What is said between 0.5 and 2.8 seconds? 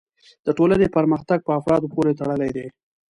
ټولنې پرمختګ په افرادو پورې تړلی دی.